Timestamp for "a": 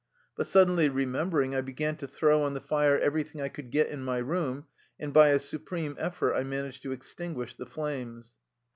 5.27-5.37